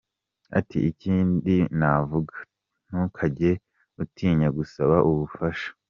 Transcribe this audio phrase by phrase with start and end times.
[0.59, 0.77] Ati“…
[0.91, 2.35] Ikindi navuga,
[2.87, 3.51] ntukajye
[4.03, 5.69] utinya gusaba ubufasha.